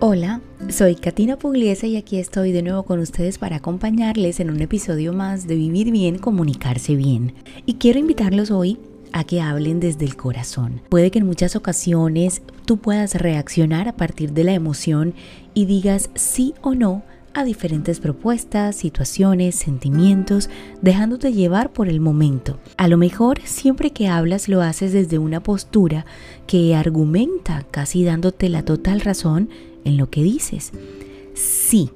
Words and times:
Hola, 0.00 0.42
soy 0.68 0.94
Katina 0.94 1.40
Pugliese 1.40 1.88
y 1.88 1.96
aquí 1.96 2.18
estoy 2.18 2.52
de 2.52 2.62
nuevo 2.62 2.84
con 2.84 3.00
ustedes 3.00 3.36
para 3.36 3.56
acompañarles 3.56 4.38
en 4.38 4.48
un 4.48 4.60
episodio 4.60 5.12
más 5.12 5.48
de 5.48 5.56
Vivir 5.56 5.90
Bien, 5.90 6.18
Comunicarse 6.18 6.94
Bien. 6.94 7.34
Y 7.66 7.74
quiero 7.74 7.98
invitarlos 7.98 8.52
hoy 8.52 8.78
a 9.12 9.24
que 9.24 9.40
hablen 9.40 9.80
desde 9.80 10.04
el 10.04 10.14
corazón. 10.14 10.82
Puede 10.88 11.10
que 11.10 11.18
en 11.18 11.26
muchas 11.26 11.56
ocasiones 11.56 12.42
tú 12.64 12.76
puedas 12.76 13.16
reaccionar 13.16 13.88
a 13.88 13.96
partir 13.96 14.34
de 14.34 14.44
la 14.44 14.52
emoción 14.52 15.14
y 15.52 15.64
digas 15.64 16.10
sí 16.14 16.54
o 16.62 16.76
no 16.76 17.02
a 17.34 17.44
diferentes 17.44 17.98
propuestas, 17.98 18.76
situaciones, 18.76 19.56
sentimientos, 19.56 20.48
dejándote 20.80 21.32
llevar 21.32 21.72
por 21.72 21.88
el 21.88 22.00
momento. 22.00 22.58
A 22.76 22.88
lo 22.88 22.98
mejor 22.98 23.40
siempre 23.44 23.90
que 23.90 24.08
hablas 24.08 24.48
lo 24.48 24.62
haces 24.62 24.92
desde 24.92 25.18
una 25.18 25.42
postura 25.42 26.06
que 26.46 26.74
argumenta, 26.74 27.64
casi 27.70 28.04
dándote 28.04 28.48
la 28.48 28.64
total 28.64 29.00
razón 29.00 29.50
en 29.88 29.96
lo 29.96 30.10
que 30.10 30.22
dices. 30.22 30.72
Sí, 31.34 31.90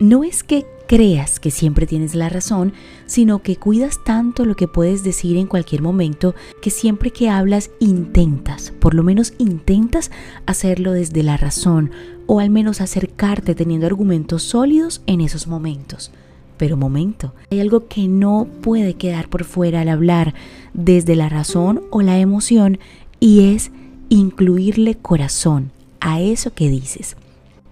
no 0.00 0.24
es 0.24 0.42
que 0.42 0.66
creas 0.86 1.40
que 1.40 1.50
siempre 1.50 1.86
tienes 1.86 2.14
la 2.14 2.28
razón, 2.28 2.72
sino 3.06 3.40
que 3.40 3.56
cuidas 3.56 4.04
tanto 4.04 4.44
lo 4.44 4.56
que 4.56 4.68
puedes 4.68 5.02
decir 5.02 5.36
en 5.36 5.46
cualquier 5.46 5.80
momento 5.80 6.34
que 6.60 6.70
siempre 6.70 7.10
que 7.10 7.30
hablas 7.30 7.70
intentas, 7.80 8.72
por 8.78 8.92
lo 8.92 9.02
menos 9.02 9.32
intentas 9.38 10.10
hacerlo 10.44 10.92
desde 10.92 11.22
la 11.22 11.36
razón 11.36 11.90
o 12.26 12.40
al 12.40 12.50
menos 12.50 12.80
acercarte 12.80 13.54
teniendo 13.54 13.86
argumentos 13.86 14.42
sólidos 14.42 15.02
en 15.06 15.20
esos 15.20 15.46
momentos. 15.46 16.10
Pero 16.58 16.76
momento, 16.76 17.32
hay 17.50 17.60
algo 17.60 17.88
que 17.88 18.06
no 18.06 18.46
puede 18.60 18.94
quedar 18.94 19.28
por 19.28 19.44
fuera 19.44 19.80
al 19.80 19.88
hablar 19.88 20.34
desde 20.74 21.16
la 21.16 21.28
razón 21.28 21.82
o 21.90 22.02
la 22.02 22.18
emoción 22.18 22.78
y 23.18 23.54
es 23.54 23.70
incluirle 24.10 24.96
corazón 24.96 25.70
a 26.00 26.20
eso 26.20 26.52
que 26.52 26.68
dices. 26.68 27.16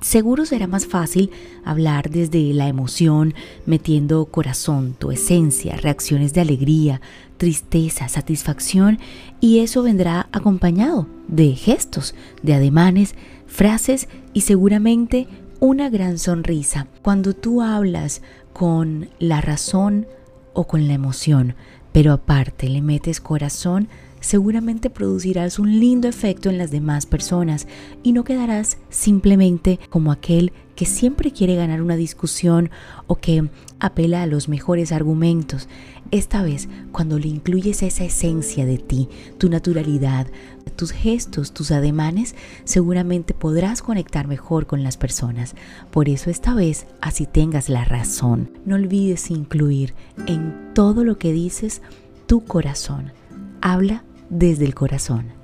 Seguro 0.00 0.46
será 0.46 0.66
más 0.66 0.86
fácil 0.86 1.30
hablar 1.62 2.08
desde 2.08 2.54
la 2.54 2.68
emoción, 2.68 3.34
metiendo 3.66 4.24
corazón, 4.24 4.94
tu 4.98 5.10
esencia, 5.10 5.76
reacciones 5.76 6.32
de 6.32 6.40
alegría, 6.40 7.02
tristeza, 7.36 8.08
satisfacción, 8.08 8.98
y 9.40 9.58
eso 9.58 9.82
vendrá 9.82 10.28
acompañado 10.32 11.06
de 11.28 11.54
gestos, 11.54 12.14
de 12.42 12.54
ademanes, 12.54 13.14
frases 13.46 14.08
y 14.32 14.40
seguramente 14.40 15.28
una 15.60 15.90
gran 15.90 16.18
sonrisa. 16.18 16.86
Cuando 17.02 17.34
tú 17.34 17.60
hablas 17.60 18.22
con 18.54 19.10
la 19.18 19.42
razón 19.42 20.06
o 20.54 20.66
con 20.66 20.88
la 20.88 20.94
emoción, 20.94 21.54
pero 21.92 22.12
aparte 22.12 22.70
le 22.70 22.80
metes 22.80 23.20
corazón, 23.20 23.88
seguramente 24.20 24.90
producirás 24.90 25.58
un 25.58 25.80
lindo 25.80 26.08
efecto 26.08 26.50
en 26.50 26.58
las 26.58 26.70
demás 26.70 27.06
personas 27.06 27.66
y 28.02 28.12
no 28.12 28.24
quedarás 28.24 28.78
simplemente 28.88 29.80
como 29.90 30.12
aquel 30.12 30.52
que 30.76 30.86
siempre 30.86 31.30
quiere 31.30 31.56
ganar 31.56 31.82
una 31.82 31.96
discusión 31.96 32.70
o 33.06 33.16
que 33.16 33.50
apela 33.80 34.22
a 34.22 34.26
los 34.26 34.48
mejores 34.48 34.92
argumentos. 34.92 35.68
Esta 36.10 36.42
vez, 36.42 36.68
cuando 36.90 37.18
le 37.18 37.28
incluyes 37.28 37.82
esa 37.82 38.04
esencia 38.04 38.64
de 38.64 38.78
ti, 38.78 39.08
tu 39.38 39.48
naturalidad, 39.48 40.26
tus 40.76 40.92
gestos, 40.92 41.52
tus 41.52 41.70
ademanes, 41.70 42.34
seguramente 42.64 43.34
podrás 43.34 43.82
conectar 43.82 44.26
mejor 44.26 44.66
con 44.66 44.82
las 44.82 44.96
personas. 44.96 45.54
Por 45.90 46.08
eso 46.08 46.30
esta 46.30 46.54
vez, 46.54 46.86
así 47.02 47.26
tengas 47.26 47.68
la 47.68 47.84
razón, 47.84 48.50
no 48.64 48.76
olvides 48.76 49.30
incluir 49.30 49.94
en 50.26 50.72
todo 50.72 51.04
lo 51.04 51.18
que 51.18 51.32
dices 51.34 51.82
tu 52.26 52.42
corazón. 52.44 53.12
Habla 53.60 54.04
desde 54.30 54.64
el 54.64 54.74
corazón. 54.74 55.39